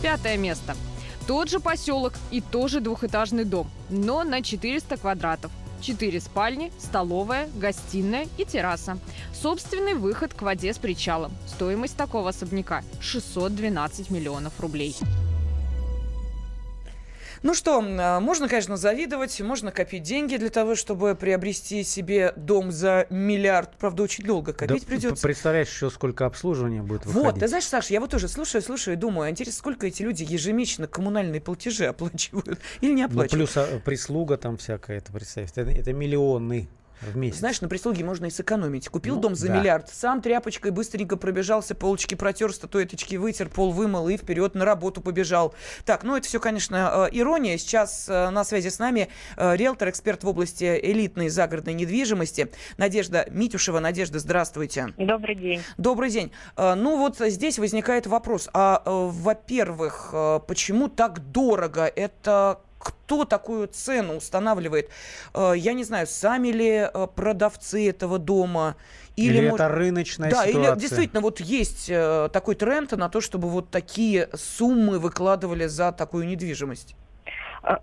Пятое 0.01 0.37
место. 0.37 0.75
Тот 1.27 1.47
же 1.47 1.59
поселок 1.59 2.13
и 2.31 2.41
тоже 2.41 2.79
двухэтажный 2.79 3.45
дом, 3.45 3.69
но 3.91 4.23
на 4.23 4.41
400 4.41 4.97
квадратов. 4.97 5.51
Четыре 5.81 6.19
спальни, 6.19 6.71
столовая, 6.77 7.49
гостиная 7.55 8.27
и 8.37 8.45
терраса. 8.45 8.97
Собственный 9.33 9.93
выход 9.93 10.33
к 10.33 10.41
воде 10.41 10.73
с 10.73 10.77
причалом. 10.77 11.31
Стоимость 11.47 11.97
такого 11.97 12.29
особняка– 12.29 12.83
612 13.01 14.09
миллионов 14.09 14.59
рублей. 14.59 14.95
Ну 17.45 17.53
что, 17.53 17.79
а, 17.79 18.19
можно, 18.19 18.49
конечно, 18.49 18.75
завидовать, 18.75 19.39
можно 19.39 19.71
копить 19.71 20.01
деньги 20.01 20.35
для 20.35 20.49
того, 20.49 20.73
чтобы 20.73 21.13
приобрести 21.13 21.83
себе 21.83 22.33
дом 22.35 22.71
за 22.71 23.05
миллиард. 23.11 23.77
Правда, 23.77 24.01
очень 24.01 24.25
долго 24.25 24.51
копить 24.51 24.81
да, 24.81 24.87
придется. 24.87 25.21
Представляешь 25.21 25.67
еще, 25.67 25.91
сколько 25.91 26.25
обслуживания 26.25 26.81
будет 26.81 27.05
выходить. 27.05 27.33
Вот, 27.33 27.39
ты 27.39 27.47
знаешь, 27.47 27.65
Саша, 27.65 27.93
я 27.93 28.01
вот 28.01 28.09
тоже 28.09 28.29
слушаю, 28.29 28.63
слушаю 28.63 28.95
и 28.95 28.97
думаю, 28.97 29.27
а 29.27 29.29
интересно, 29.29 29.59
сколько 29.59 29.85
эти 29.85 30.01
люди 30.01 30.25
ежемесячно 30.27 30.87
коммунальные 30.87 31.39
платежи 31.39 31.85
оплачивают 31.85 32.57
или 32.81 32.93
не 32.93 33.03
оплачивают? 33.03 33.33
Ну, 33.33 33.37
плюс 33.37 33.57
а, 33.57 33.79
прислуга 33.85 34.37
там 34.37 34.57
всякая, 34.57 34.97
это 34.97 35.13
представь, 35.13 35.51
это, 35.55 35.69
это 35.69 35.93
миллионы 35.93 36.67
в 37.01 37.17
месяц. 37.17 37.39
Знаешь, 37.39 37.61
на 37.61 37.67
прислуге 37.67 38.03
можно 38.03 38.25
и 38.25 38.29
сэкономить. 38.29 38.89
Купил 38.89 39.15
ну, 39.15 39.21
дом 39.21 39.35
за 39.35 39.47
да. 39.47 39.59
миллиард, 39.59 39.89
сам 39.89 40.21
тряпочкой 40.21 40.71
быстренько 40.71 41.17
пробежался, 41.17 41.75
полочки 41.75 42.15
протер, 42.15 42.53
статуэточки 42.53 43.15
вытер, 43.15 43.49
пол 43.49 43.71
вымыл 43.71 44.09
и 44.09 44.17
вперед 44.17 44.55
на 44.55 44.65
работу 44.65 45.01
побежал. 45.01 45.53
Так, 45.85 46.03
ну 46.03 46.15
это 46.15 46.27
все, 46.27 46.39
конечно, 46.39 47.07
э, 47.11 47.17
ирония. 47.17 47.57
Сейчас 47.57 48.07
э, 48.09 48.29
на 48.29 48.43
связи 48.43 48.69
с 48.69 48.79
нами 48.79 49.09
э, 49.37 49.55
риэлтор, 49.55 49.89
эксперт 49.89 50.23
в 50.23 50.27
области 50.27 50.79
элитной 50.81 51.29
загородной 51.29 51.73
недвижимости 51.73 52.51
Надежда 52.77 53.27
Митюшева. 53.29 53.79
Надежда, 53.79 54.19
здравствуйте. 54.19 54.93
Добрый 54.97 55.35
день. 55.35 55.61
Добрый 55.77 56.09
день. 56.09 56.31
Ну 56.57 56.97
вот 56.97 57.17
здесь 57.19 57.59
возникает 57.59 58.07
вопрос. 58.07 58.49
А, 58.53 58.81
во-первых, 58.85 60.13
почему 60.47 60.87
так 60.87 61.31
дорого? 61.31 61.85
Это 61.85 62.61
кто 63.05 63.23
такую 63.23 63.67
цену 63.67 64.15
устанавливает? 64.15 64.89
Э, 65.33 65.53
я 65.55 65.73
не 65.73 65.83
знаю, 65.83 66.07
сами 66.07 66.47
ли 66.47 66.71
э, 66.91 67.07
продавцы 67.15 67.87
этого 67.89 68.17
дома? 68.17 68.75
Или, 69.15 69.37
или 69.37 69.53
это 69.53 69.69
рыночная 69.69 70.29
да, 70.31 70.45
ситуация? 70.45 70.73
или 70.73 70.79
действительно 70.79 71.21
вот 71.21 71.39
есть 71.39 71.89
э, 71.89 72.29
такой 72.33 72.55
тренд 72.55 72.91
на 72.91 73.07
то, 73.07 73.21
чтобы 73.21 73.49
вот 73.49 73.69
такие 73.69 74.27
суммы 74.33 74.99
выкладывали 74.99 75.67
за 75.67 75.91
такую 75.91 76.27
недвижимость? 76.27 76.95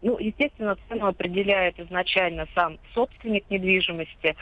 Ну, 0.00 0.17
естественно, 0.19 0.76
цену 0.88 1.09
определяет 1.09 1.81
изначально 1.81 2.47
сам 2.55 2.79
собственник 2.95 3.50
недвижимости. 3.50 4.37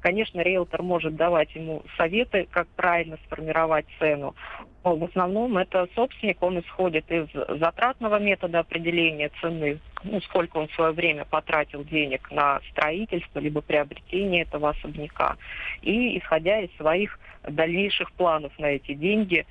Конечно, 0.00 0.40
риэлтор 0.42 0.82
может 0.82 1.16
давать 1.16 1.54
ему 1.54 1.82
советы, 1.96 2.46
как 2.50 2.68
правильно 2.76 3.16
сформировать 3.24 3.86
цену. 3.98 4.34
Но 4.84 4.96
в 4.96 5.04
основном 5.04 5.58
это 5.58 5.88
собственник, 5.94 6.42
он 6.42 6.60
исходит 6.60 7.10
из 7.10 7.28
затратного 7.60 8.18
метода 8.18 8.60
определения 8.60 9.30
цены, 9.40 9.78
ну, 10.02 10.20
сколько 10.22 10.58
он 10.58 10.68
в 10.68 10.74
свое 10.74 10.92
время 10.92 11.24
потратил 11.24 11.84
денег 11.84 12.30
на 12.30 12.60
строительство 12.70 13.38
либо 13.38 13.60
приобретение 13.60 14.42
этого 14.42 14.70
особняка. 14.70 15.36
И 15.82 16.18
исходя 16.18 16.60
из 16.60 16.74
своих 16.76 17.18
дальнейших 17.48 18.12
планов 18.12 18.52
на 18.58 18.66
эти 18.66 18.94
деньги, 18.94 19.46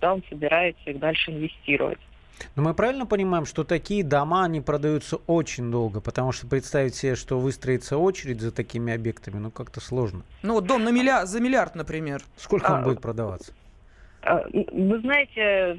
да, 0.00 0.14
он 0.14 0.22
собирается 0.28 0.90
их 0.90 0.98
дальше 0.98 1.30
инвестировать. 1.30 1.98
Но 2.56 2.62
мы 2.62 2.74
правильно 2.74 3.06
понимаем, 3.06 3.46
что 3.46 3.62
такие 3.62 4.02
дома, 4.02 4.44
они 4.44 4.60
продаются 4.60 5.16
очень 5.28 5.70
долго, 5.70 6.00
потому 6.00 6.32
что 6.32 6.48
представить 6.48 6.96
себе, 6.96 7.14
что 7.14 7.38
выстроится 7.38 7.96
очередь 7.96 8.40
за 8.40 8.50
такими 8.50 8.92
объектами, 8.92 9.38
ну 9.38 9.50
как-то 9.50 9.80
сложно. 9.80 10.22
Ну 10.42 10.54
вот 10.54 10.66
дом 10.66 10.82
на 10.82 10.90
миллиард, 10.90 11.28
за 11.28 11.40
миллиард, 11.40 11.76
например. 11.76 12.22
Сколько 12.36 12.72
он 12.72 12.80
а, 12.80 12.82
будет 12.82 13.00
продаваться? 13.00 13.52
А, 14.24 14.44
вы 14.52 14.98
знаете, 15.00 15.76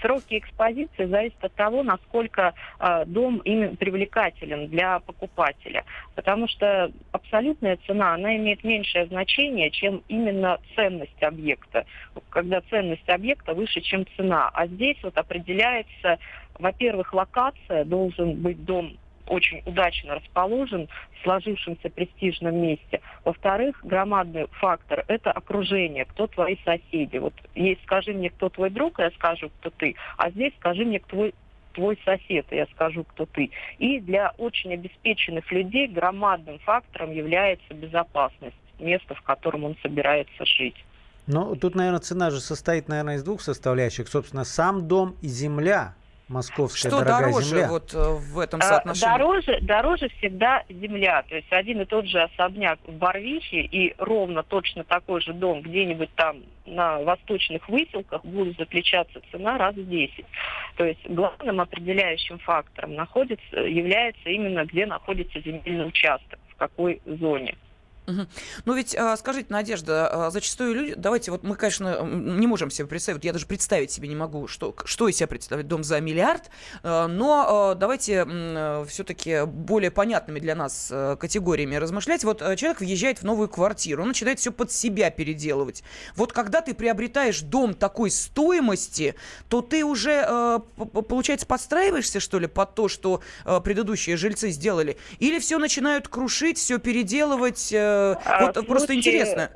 сроки 0.00 0.38
экспозиции 0.38 1.06
зависят 1.06 1.42
от 1.44 1.54
того, 1.54 1.82
насколько 1.82 2.54
э, 2.78 3.04
дом 3.06 3.38
именно 3.38 3.74
привлекателен 3.74 4.68
для 4.68 5.00
покупателя. 5.00 5.84
Потому 6.14 6.46
что 6.48 6.92
абсолютная 7.12 7.78
цена, 7.86 8.14
она 8.14 8.36
имеет 8.36 8.62
меньшее 8.62 9.06
значение, 9.06 9.70
чем 9.70 10.02
именно 10.08 10.58
ценность 10.76 11.22
объекта. 11.22 11.84
Когда 12.30 12.60
ценность 12.70 13.08
объекта 13.08 13.54
выше, 13.54 13.80
чем 13.80 14.06
цена. 14.16 14.50
А 14.52 14.66
здесь 14.66 14.98
вот 15.02 15.18
определяется, 15.18 16.18
во-первых, 16.58 17.12
локация, 17.12 17.84
должен 17.84 18.34
быть 18.34 18.64
дом 18.64 18.96
очень 19.28 19.62
удачно 19.66 20.16
расположен 20.16 20.88
в 21.18 21.22
сложившемся 21.22 21.90
престижном 21.90 22.56
месте. 22.56 23.00
Во-вторых, 23.24 23.80
громадный 23.84 24.46
фактор– 24.52 25.04
это 25.08 25.30
окружение, 25.30 26.04
кто 26.04 26.26
твои 26.26 26.56
соседи. 26.64 27.18
Вот 27.18 27.34
есть 27.54 27.82
«скажи 27.82 28.12
мне, 28.12 28.30
кто 28.30 28.48
твой 28.48 28.70
друг», 28.70 28.98
я 28.98 29.10
скажу, 29.12 29.50
кто 29.60 29.70
ты, 29.70 29.94
а 30.16 30.30
здесь 30.30 30.52
«скажи 30.58 30.84
мне, 30.84 30.98
кто 31.00 31.30
твой 31.74 31.98
сосед, 32.04 32.46
я 32.50 32.66
скажу, 32.74 33.04
кто 33.04 33.26
ты. 33.26 33.50
И 33.78 34.00
для 34.00 34.34
очень 34.38 34.72
обеспеченных 34.74 35.50
людей 35.52 35.86
громадным 35.86 36.58
фактором 36.60 37.12
является 37.12 37.72
безопасность 37.72 38.56
места, 38.80 39.14
в 39.14 39.22
котором 39.22 39.64
он 39.64 39.76
собирается 39.82 40.44
жить. 40.44 40.74
Но 41.28 41.54
тут, 41.54 41.74
наверное, 41.74 42.00
цена 42.00 42.30
же 42.30 42.40
состоит, 42.40 42.88
наверное, 42.88 43.16
из 43.16 43.22
двух 43.22 43.42
составляющих. 43.42 44.08
Собственно, 44.08 44.44
сам 44.44 44.88
дом 44.88 45.14
и 45.20 45.28
земля 45.28 45.94
московская 46.28 46.88
Что 46.88 46.98
дорогая 47.00 47.26
дороже 47.30 47.46
земля? 47.46 47.68
вот 47.68 47.94
э, 47.94 47.98
в 47.98 48.38
этом 48.38 48.60
А, 48.60 48.64
соотношении? 48.64 49.12
Дороже, 49.12 49.58
дороже 49.62 50.08
всегда 50.18 50.64
земля. 50.68 51.22
То 51.28 51.36
есть 51.36 51.52
один 51.52 51.80
и 51.80 51.84
тот 51.84 52.06
же 52.06 52.20
особняк 52.22 52.78
в 52.86 52.92
Барвихе 52.92 53.60
и 53.62 53.94
ровно 53.98 54.42
точно 54.42 54.84
такой 54.84 55.20
же 55.20 55.32
дом 55.32 55.62
где-нибудь 55.62 56.10
там 56.14 56.42
на 56.66 56.98
восточных 57.00 57.68
выселках 57.68 58.24
будет 58.24 58.60
отличаться 58.60 59.20
цена 59.30 59.56
раз 59.58 59.74
в 59.74 59.88
10. 59.88 60.24
То 60.76 60.84
есть 60.84 61.00
главным 61.08 61.60
определяющим 61.60 62.38
фактором 62.38 62.94
находится, 62.94 63.56
является 63.60 64.28
именно 64.28 64.64
где 64.64 64.86
находится 64.86 65.40
земельный 65.40 65.86
участок, 65.88 66.38
в 66.50 66.56
какой 66.56 67.00
зоне. 67.06 67.56
Ну 68.64 68.74
ведь, 68.74 68.96
а, 68.96 69.16
скажите, 69.16 69.48
Надежда, 69.50 70.26
а, 70.26 70.30
зачастую 70.30 70.74
люди, 70.74 70.94
давайте, 70.96 71.30
вот 71.30 71.42
мы, 71.42 71.56
конечно, 71.56 72.02
не 72.02 72.46
можем 72.46 72.70
себе 72.70 72.88
представить, 72.88 73.24
я 73.24 73.32
даже 73.32 73.46
представить 73.46 73.90
себе 73.90 74.08
не 74.08 74.16
могу, 74.16 74.48
что, 74.48 74.74
что 74.84 75.08
из 75.08 75.16
себя 75.16 75.26
представляет 75.26 75.68
дом 75.68 75.84
за 75.84 76.00
миллиард, 76.00 76.50
а, 76.82 77.06
но 77.06 77.74
давайте 77.78 78.26
все-таки 78.88 79.44
более 79.44 79.90
понятными 79.90 80.40
для 80.40 80.54
нас 80.54 80.92
категориями 81.20 81.76
размышлять. 81.76 82.24
Вот 82.24 82.38
человек 82.56 82.80
въезжает 82.80 83.18
в 83.18 83.24
новую 83.24 83.48
квартиру, 83.48 84.02
он 84.02 84.08
начинает 84.08 84.38
все 84.38 84.52
под 84.52 84.72
себя 84.72 85.10
переделывать. 85.10 85.82
Вот 86.16 86.32
когда 86.32 86.62
ты 86.62 86.74
приобретаешь 86.74 87.40
дом 87.40 87.74
такой 87.74 88.10
стоимости, 88.10 89.14
то 89.48 89.60
ты 89.60 89.84
уже, 89.84 90.62
получается, 91.08 91.46
подстраиваешься, 91.46 92.20
что 92.20 92.38
ли, 92.38 92.46
под 92.46 92.74
то, 92.74 92.88
что 92.88 93.22
предыдущие 93.44 94.16
жильцы 94.16 94.50
сделали? 94.50 94.96
Или 95.18 95.38
все 95.38 95.58
начинают 95.58 96.08
крушить, 96.08 96.58
все 96.58 96.78
переделывать? 96.78 97.68
А, 98.24 98.46
Вот 98.46 98.66
просто 98.66 98.92
случаи- 98.92 98.98
интересно. 98.98 99.50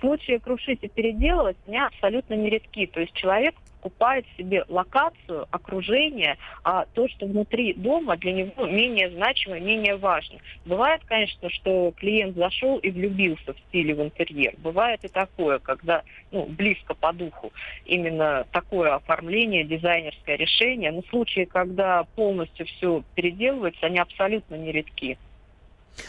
Случаи 0.00 0.38
крушить 0.38 0.80
и 0.82 0.88
переделывать 0.88 1.56
у 1.66 1.70
меня 1.70 1.86
абсолютно 1.86 2.34
нередки. 2.34 2.86
То 2.86 3.00
есть 3.00 3.12
человек 3.14 3.54
покупает 3.80 4.26
себе 4.36 4.64
локацию, 4.68 5.46
окружение, 5.50 6.36
а 6.64 6.84
то, 6.94 7.08
что 7.08 7.26
внутри 7.26 7.74
дома 7.74 8.16
для 8.16 8.32
него 8.32 8.66
менее 8.66 9.10
значимо, 9.10 9.58
менее 9.60 9.96
важно. 9.96 10.40
Бывает, 10.64 11.00
конечно, 11.06 11.48
что 11.50 11.92
клиент 11.96 12.36
зашел 12.36 12.78
и 12.78 12.90
влюбился 12.90 13.54
в 13.54 13.58
стиле 13.68 13.94
в 13.94 14.02
интерьер. 14.02 14.54
Бывает 14.58 15.04
и 15.04 15.08
такое, 15.08 15.58
когда 15.58 16.02
ну, 16.32 16.44
близко 16.46 16.94
по 16.94 17.12
духу 17.12 17.52
именно 17.86 18.46
такое 18.52 18.94
оформление, 18.94 19.64
дизайнерское 19.64 20.36
решение. 20.36 20.90
Но 20.90 21.02
случаи, 21.08 21.44
когда 21.44 22.04
полностью 22.16 22.66
все 22.66 23.02
переделывается, 23.14 23.86
они 23.86 23.98
абсолютно 23.98 24.56
нередки. 24.56 25.18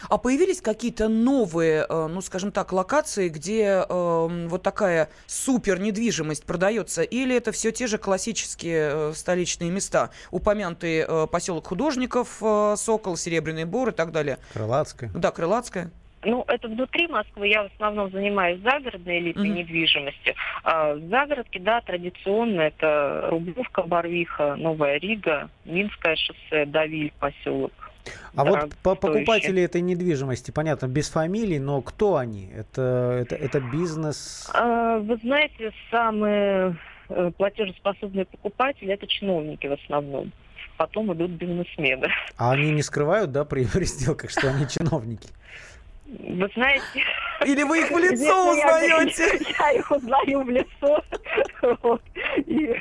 А 0.08 0.18
появились 0.18 0.60
какие-то 0.60 1.08
новые, 1.08 1.86
э, 1.88 2.06
ну, 2.08 2.20
скажем 2.20 2.52
так, 2.52 2.72
локации, 2.72 3.28
где 3.28 3.84
э, 3.88 4.46
вот 4.48 4.62
такая 4.62 5.08
супер 5.26 5.80
недвижимость 5.80 6.44
продается? 6.44 7.02
Или 7.02 7.36
это 7.36 7.52
все 7.52 7.72
те 7.72 7.86
же 7.86 7.98
классические 7.98 8.90
э, 8.92 9.12
столичные 9.14 9.70
места? 9.70 10.10
Упомянутый 10.30 11.04
э, 11.06 11.26
поселок 11.26 11.66
художников, 11.68 12.38
э, 12.42 12.74
Сокол, 12.76 13.16
Серебряный 13.16 13.64
Бор 13.64 13.90
и 13.90 13.92
так 13.92 14.12
далее. 14.12 14.38
Крылатская. 14.52 15.10
Да, 15.14 15.30
Крылатская. 15.30 15.90
Ну, 16.22 16.44
это 16.48 16.68
внутри 16.68 17.08
Москвы. 17.08 17.48
Я 17.48 17.62
в 17.62 17.72
основном 17.74 18.10
занимаюсь 18.10 18.60
загородной 18.60 19.20
элитной 19.20 19.48
Мгм. 19.48 19.56
недвижимостью. 19.58 20.34
А 20.64 20.96
загородки, 20.96 21.58
да, 21.58 21.80
традиционно 21.80 22.60
это 22.60 23.28
Рублевка, 23.30 23.82
Барвиха, 23.82 24.54
Новая 24.56 24.98
Рига, 24.98 25.48
Минское 25.64 26.16
шоссе, 26.16 26.66
Давиль, 26.66 27.12
поселок. 27.18 27.72
А 28.34 28.44
Дорого 28.44 28.60
вот 28.66 28.74
по 28.82 28.94
покупатели 28.94 29.62
этой 29.62 29.80
недвижимости, 29.80 30.50
понятно, 30.50 30.86
без 30.86 31.08
фамилий, 31.10 31.58
но 31.58 31.82
кто 31.82 32.16
они? 32.16 32.50
Это, 32.54 33.18
это, 33.22 33.34
это 33.34 33.60
бизнес? 33.60 34.48
А, 34.54 34.98
Вы 34.98 35.16
знаете, 35.16 35.72
самые 35.90 36.76
э, 37.08 37.30
платежеспособные 37.36 38.24
покупатели 38.24 38.92
это 38.92 39.06
чиновники 39.06 39.66
в 39.66 39.72
основном. 39.72 40.32
Потом 40.76 41.12
идут 41.12 41.32
бизнесмены. 41.32 42.08
А 42.36 42.52
они 42.52 42.70
не 42.70 42.82
скрывают, 42.82 43.32
да, 43.32 43.44
при, 43.44 43.64
при 43.72 43.84
сделках, 43.84 44.30
что 44.30 44.48
они 44.48 44.66
чиновники? 44.68 45.28
Вы 46.18 46.48
знаете, 46.54 46.82
Или 47.46 47.62
вы 47.62 47.78
их 47.80 47.90
в 47.90 47.96
лицо 47.98 48.52
Если 48.54 48.88
я- 48.88 48.96
узнаете? 48.96 49.40
Я 49.60 49.70
их 49.72 49.90
узнаю 49.90 50.42
в 50.42 50.50
лицо. 50.50 51.02
Вот. 51.82 52.02
И, 52.46 52.74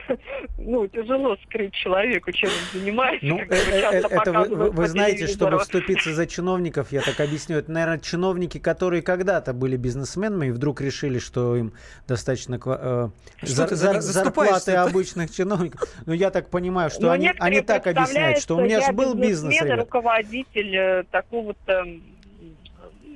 ну, 0.57 0.87
тяжело 0.87 1.37
скрыть 1.45 1.73
человеку, 1.73 2.31
чем 2.31 2.49
он 2.49 2.79
занимается. 2.79 3.25
Ну, 3.25 3.37
э, 3.39 3.45
э, 3.49 3.81
часто 3.81 4.15
это 4.15 4.31
вы, 4.31 4.71
вы 4.71 4.87
знаете, 4.87 5.27
чтобы 5.27 5.59
вступиться 5.59 6.13
за 6.13 6.25
чиновников, 6.25 6.91
я 6.91 7.01
так 7.01 7.19
объясню, 7.19 7.57
это, 7.57 7.71
наверное, 7.71 7.99
чиновники, 7.99 8.57
которые 8.57 9.01
когда-то 9.01 9.53
были 9.53 9.77
бизнесменами 9.77 10.47
и 10.47 10.51
вдруг 10.51 10.81
решили, 10.81 11.19
что 11.19 11.55
им 11.55 11.73
достаточно 12.07 12.55
э, 12.55 13.09
зар- 13.43 13.73
зар- 13.73 14.01
зарплаты 14.01 14.71
обычных 14.73 15.31
чиновников. 15.31 15.87
Ну, 16.05 16.13
я 16.13 16.31
так 16.31 16.49
понимаю, 16.49 16.89
что 16.89 17.03
Но 17.03 17.11
они, 17.11 17.31
они 17.39 17.61
так 17.61 17.85
объясняют, 17.85 18.39
что 18.39 18.57
у 18.57 18.61
меня 18.61 18.81
же 18.81 18.91
был 18.91 19.13
я 19.15 19.21
бизнес, 19.21 19.61
ребят. 19.61 19.79
руководитель 19.79 20.75
э, 20.75 21.03
такого-то... 21.11 21.85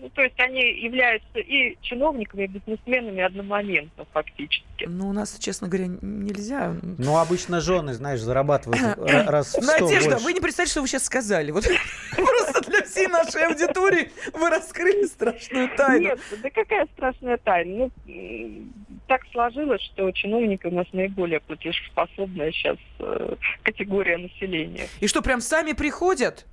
Ну, 0.04 0.10
то 0.10 0.22
есть 0.22 0.38
они 0.38 0.60
являются 0.60 1.40
и 1.40 1.78
чиновниками, 1.82 2.44
и 2.44 2.48
бизнесменами 2.48 3.22
одномоментно 3.22 4.06
фактически. 4.12 4.86
Ну, 4.86 5.08
у 5.08 5.14
нас, 5.14 5.38
честно 5.40 5.70
говоря, 5.70 5.88
нельзя. 6.02 6.76
Ну, 6.98 7.18
обычно 7.18 7.62
жены, 7.62 7.94
знаешь, 7.94 8.20
зарабатывают 8.20 8.82
ра- 8.82 9.24
раз 9.28 9.54
в 9.56 9.62
Надежда, 9.62 10.10
больше. 10.12 10.26
вы 10.26 10.34
не 10.34 10.42
представляете, 10.42 10.72
что 10.72 10.82
вы 10.82 10.90
сейчас 10.90 11.06
сказали. 11.06 11.52
Вот 11.52 11.64
просто 12.18 12.70
для 12.70 12.84
всей 12.84 13.08
нашей 13.08 13.46
аудитории 13.48 14.12
вы 14.34 14.50
раскрыли 14.50 15.06
страшную 15.06 15.70
тайну. 15.78 16.08
Нет, 16.10 16.20
да 16.42 16.50
какая 16.50 16.86
страшная 16.98 17.38
тайна. 17.38 17.90
Ну, 18.06 18.68
так 19.08 19.22
сложилось, 19.32 19.82
что 19.84 20.12
чиновники 20.12 20.66
у 20.68 20.72
нас 20.72 20.86
наиболее 20.92 21.40
платежеспособная 21.40 22.52
сейчас 22.52 22.78
э, 23.00 23.36
категория 23.64 24.18
населения. 24.18 24.88
И 25.00 25.08
что, 25.08 25.22
прям 25.22 25.40
сами 25.40 25.72
приходят? 25.72 26.46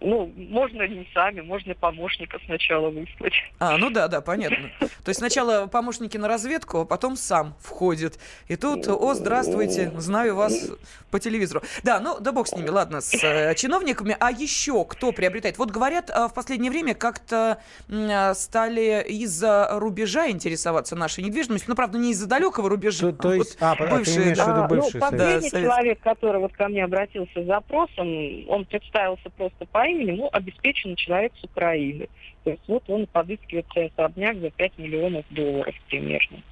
Ну, 0.00 0.32
можно 0.36 0.86
не 0.86 1.06
сами, 1.12 1.40
можно 1.40 1.72
и 1.72 1.74
помощника 1.74 2.38
сначала 2.46 2.90
выслать. 2.90 3.34
А, 3.58 3.76
ну 3.76 3.90
да, 3.90 4.08
да, 4.08 4.20
понятно. 4.20 4.70
То 4.78 5.08
есть 5.08 5.18
сначала 5.18 5.66
помощники 5.66 6.16
на 6.16 6.28
разведку, 6.28 6.80
а 6.80 6.84
потом 6.84 7.16
сам 7.16 7.54
входит. 7.60 8.18
И 8.48 8.56
тут, 8.56 8.86
о, 8.86 9.14
здравствуйте, 9.14 9.92
знаю 9.96 10.36
вас 10.36 10.70
по 11.10 11.18
телевизору. 11.18 11.62
Да, 11.82 12.00
ну 12.00 12.18
да 12.20 12.32
бог 12.32 12.46
с 12.46 12.54
ними, 12.54 12.68
ладно, 12.68 13.00
с 13.00 13.12
э, 13.22 13.54
чиновниками. 13.56 14.16
А 14.20 14.30
еще 14.30 14.84
кто 14.84 15.12
приобретает? 15.12 15.58
Вот 15.58 15.70
говорят, 15.70 16.10
э, 16.10 16.28
в 16.28 16.34
последнее 16.34 16.70
время 16.70 16.94
как-то 16.94 17.58
э, 17.88 18.34
стали 18.34 19.04
из-за 19.08 19.68
рубежа 19.72 20.30
интересоваться 20.30 20.96
нашей 20.96 21.24
недвижимостью. 21.24 21.70
Ну, 21.70 21.76
правда, 21.76 21.98
не 21.98 22.12
из-за 22.12 22.28
далекого 22.28 22.68
рубежа. 22.68 23.12
То, 23.12 23.12
то 23.12 23.28
а 23.30 23.34
есть, 23.34 23.60
вот 23.60 23.62
а, 23.62 23.72
а 23.72 23.96
бывшие, 23.96 24.34
да. 24.34 24.44
А, 24.44 24.68
ну, 24.68 25.18
Да, 25.18 25.40
человек, 25.50 26.00
который 26.00 26.40
вот 26.40 26.52
ко 26.52 26.68
мне 26.68 26.84
обратился 26.84 27.42
с 27.42 27.46
запросом, 27.46 28.48
он 28.48 28.64
представился 28.66 29.30
просто 29.30 29.63
по 29.66 29.86
имени, 29.86 30.12
ну, 30.12 30.28
обеспеченный 30.32 30.96
человек 30.96 31.32
с 31.40 31.44
Украины. 31.44 32.08
То 32.44 32.50
есть 32.50 32.62
вот 32.66 32.84
он 32.88 33.06
подыскивает 33.06 33.66
особняк 33.76 34.38
за 34.38 34.50
5 34.50 34.78
миллионов 34.78 35.24
долларов 35.30 35.74
примерно. 35.88 36.42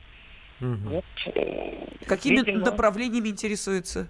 Мгм. 0.61 0.89
Вот, 0.89 1.05
э, 1.35 1.87
Какими 2.07 2.37
видимо, 2.37 2.59
направлениями 2.65 3.29
интересуется? 3.29 4.09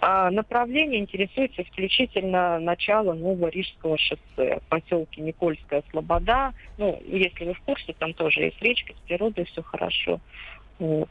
а, 0.00 0.30
направление 0.30 1.00
интересуется 1.00 1.62
исключительно 1.62 2.60
начало 2.60 3.14
Нового 3.14 3.48
Рижского 3.48 3.98
шоссе, 3.98 4.60
поселке 4.68 5.22
Никольская 5.22 5.82
Слобода. 5.90 6.52
Ну, 6.76 7.02
если 7.04 7.46
вы 7.46 7.54
в 7.54 7.60
курсе, 7.62 7.94
там 7.98 8.14
тоже 8.14 8.42
есть 8.42 8.62
речка, 8.62 8.92
с 8.92 9.08
природой 9.08 9.44
все 9.46 9.62
хорошо. 9.62 10.20
Вот. 10.78 11.08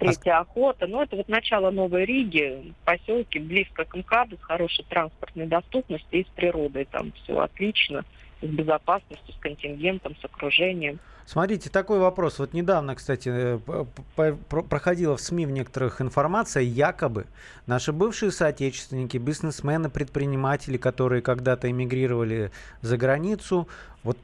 Третья 0.00 0.38
охота. 0.38 0.86
Ну, 0.86 1.02
это 1.02 1.16
вот 1.16 1.28
начало 1.28 1.70
Новой 1.70 2.04
Риги, 2.04 2.74
поселки 2.84 3.38
близко 3.38 3.84
к 3.84 3.94
МКАДу, 3.94 4.36
с 4.36 4.44
хорошей 4.44 4.84
транспортной 4.84 5.46
доступностью 5.46 6.20
и 6.20 6.24
с 6.24 6.28
природой 6.28 6.84
там 6.84 7.12
все 7.12 7.38
отлично. 7.38 8.04
с 8.44 8.46
безопасностью, 8.46 9.34
с 9.34 9.38
контингентом, 9.38 10.14
с 10.20 10.24
окружением. 10.24 10.98
Смотрите, 11.26 11.70
такой 11.70 11.98
вопрос. 11.98 12.38
Вот 12.38 12.52
недавно, 12.52 12.94
кстати, 12.94 13.30
э, 13.30 14.34
проходила 14.68 15.16
в 15.16 15.20
СМИ 15.20 15.46
в 15.46 15.50
некоторых 15.50 16.02
информация, 16.02 16.62
якобы 16.62 17.26
наши 17.66 17.92
бывшие 17.92 18.30
соотечественники, 18.30 19.16
бизнесмены, 19.16 19.88
предприниматели, 19.88 20.76
которые 20.76 21.22
когда-то 21.22 21.70
эмигрировали 21.70 22.50
за 22.82 22.98
границу, 22.98 23.68
вот 24.02 24.18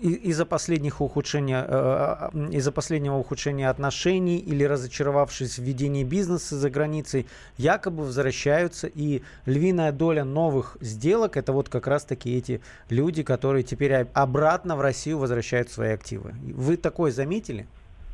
из-за 0.00 0.46
последних 0.46 1.00
ухудшения, 1.00 1.64
э, 1.66 2.28
э, 2.32 2.50
из-за 2.52 2.72
последнего 2.72 3.16
ухудшения 3.16 3.68
отношений 3.68 4.38
или 4.38 4.64
разочаровавшись 4.64 5.58
в 5.58 5.62
ведении 5.62 6.04
бизнеса 6.04 6.56
за 6.56 6.70
границей, 6.70 7.26
якобы 7.56 8.04
возвращаются, 8.04 8.86
и 8.86 9.22
львиная 9.46 9.92
доля 9.92 10.24
новых 10.24 10.76
сделок 10.80 11.36
это 11.36 11.52
вот 11.52 11.68
как 11.68 11.86
раз-таки 11.86 12.36
эти 12.36 12.60
люди, 12.90 13.22
которые 13.22 13.62
теперь 13.62 13.94
обратно 13.94 14.76
в 14.76 14.80
Россию 14.80 15.18
возвращают 15.18 15.70
свои 15.70 15.90
активы. 15.90 16.34
Вы 16.42 16.76
такое 16.76 17.10
заметили? 17.10 17.66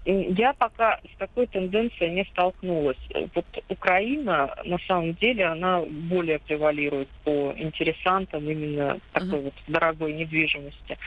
Я 0.04 0.52
пока 0.54 0.98
с 1.14 1.18
такой 1.18 1.46
тенденцией 1.46 2.12
не 2.12 2.24
столкнулась. 2.24 2.98
Вот 3.34 3.44
Украина, 3.68 4.52
на 4.64 4.78
самом 4.88 5.14
деле, 5.14 5.44
она 5.44 5.80
более 5.82 6.40
превалирует 6.40 7.08
по 7.22 7.54
интересантам 7.56 8.50
именно 8.50 8.98
такой 9.12 9.38
uh-huh. 9.38 9.44
вот 9.44 9.54
дорогой 9.68 10.12
недвижимости. 10.14 10.98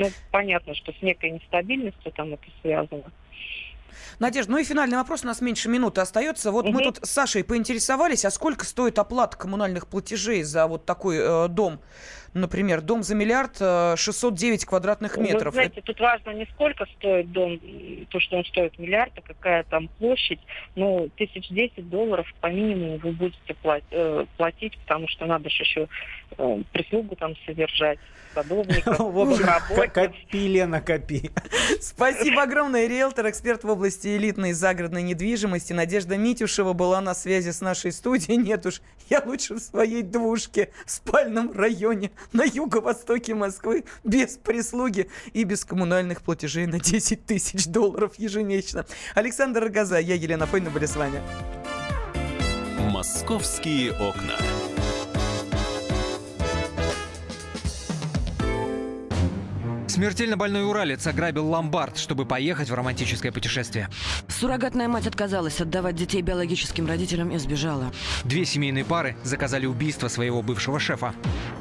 Ну, 0.00 0.10
понятно, 0.30 0.74
что 0.74 0.92
с 0.92 1.02
некой 1.02 1.30
нестабильностью 1.30 2.10
там 2.12 2.32
это 2.32 2.44
связано. 2.62 3.04
Надежда, 4.18 4.52
ну 4.52 4.58
и 4.58 4.64
финальный 4.64 4.96
вопрос, 4.96 5.24
у 5.24 5.26
нас 5.26 5.42
меньше 5.42 5.68
минуты 5.68 6.00
остается. 6.00 6.52
Вот 6.52 6.64
угу. 6.64 6.74
мы 6.74 6.82
тут 6.82 7.00
с 7.02 7.10
Сашей 7.10 7.44
поинтересовались, 7.44 8.24
а 8.24 8.30
сколько 8.30 8.64
стоит 8.64 8.98
оплата 8.98 9.36
коммунальных 9.36 9.86
платежей 9.86 10.42
за 10.42 10.66
вот 10.66 10.86
такой 10.86 11.18
э, 11.18 11.48
дом? 11.48 11.80
Например, 12.32 12.80
дом 12.80 13.02
за 13.02 13.14
миллиард 13.14 13.56
609 13.56 14.62
э, 14.62 14.66
квадратных 14.66 15.16
метров. 15.16 15.54
Вы 15.54 15.62
знаете, 15.62 15.80
тут 15.80 15.98
важно 15.98 16.30
не 16.30 16.46
сколько 16.46 16.86
стоит 16.96 17.32
дом, 17.32 17.60
то, 18.08 18.20
что 18.20 18.36
он 18.36 18.44
стоит 18.44 18.78
миллиард, 18.78 19.12
а 19.16 19.20
какая 19.20 19.64
там 19.64 19.88
площадь. 19.98 20.40
Ну, 20.76 21.10
тысяч 21.16 21.48
десять 21.48 21.88
долларов 21.88 22.26
по 22.40 22.46
минимуму 22.46 22.98
вы 22.98 23.12
будете 23.12 23.56
э, 23.90 24.26
платить, 24.36 24.78
потому 24.78 25.08
что 25.08 25.26
надо 25.26 25.50
же 25.50 25.62
еще 25.62 25.88
э, 26.38 26.62
прислугу 26.72 27.16
там 27.16 27.34
содержать 27.46 27.98
садовников, 28.34 28.98
В 28.98 29.18
общем, 29.18 29.90
копи, 29.92 30.48
Лена, 30.48 30.80
копи. 30.80 31.30
Спасибо 31.80 32.42
огромное. 32.42 32.86
Риэлтор, 32.86 33.28
эксперт 33.28 33.64
в 33.64 33.68
области 33.68 34.16
элитной 34.16 34.52
загородной 34.52 35.02
недвижимости 35.02 35.72
Надежда 35.72 36.16
Митюшева 36.16 36.72
была 36.72 37.00
на 37.00 37.14
связи 37.14 37.50
с 37.50 37.60
нашей 37.60 37.92
студией. 37.92 38.36
Нет 38.36 38.66
уж, 38.66 38.82
я 39.08 39.22
лучше 39.24 39.54
в 39.54 39.58
своей 39.58 40.02
двушке 40.02 40.70
в 40.86 40.90
спальном 40.90 41.52
районе 41.52 42.10
на 42.32 42.44
юго-востоке 42.44 43.34
Москвы 43.34 43.84
без 44.04 44.36
прислуги 44.36 45.08
и 45.32 45.44
без 45.44 45.64
коммунальных 45.64 46.22
платежей 46.22 46.66
на 46.66 46.80
10 46.80 47.26
тысяч 47.26 47.66
долларов 47.66 48.12
ежемесячно. 48.18 48.86
Александр 49.14 49.64
Рогоза, 49.64 49.98
я 49.98 50.14
Елена 50.14 50.46
Фойна 50.46 50.70
были 50.70 50.86
с 50.86 50.96
вами. 50.96 51.20
«Московские 52.90 53.92
окна». 53.92 54.36
Смертельно 59.90 60.36
больной 60.36 60.64
уралец 60.64 61.06
ограбил 61.06 61.46
ломбард, 61.48 61.98
чтобы 61.98 62.24
поехать 62.24 62.70
в 62.70 62.74
романтическое 62.74 63.32
путешествие. 63.32 63.88
Суррогатная 64.28 64.88
мать 64.88 65.06
отказалась 65.06 65.60
отдавать 65.60 65.96
детей 65.96 66.22
биологическим 66.22 66.86
родителям 66.86 67.30
и 67.32 67.38
сбежала. 67.38 67.92
Две 68.24 68.46
семейные 68.46 68.84
пары 68.84 69.16
заказали 69.24 69.66
убийство 69.66 70.08
своего 70.08 70.42
бывшего 70.42 70.78
шефа. 70.78 71.12